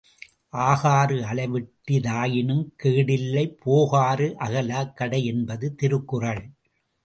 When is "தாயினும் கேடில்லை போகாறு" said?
2.07-4.29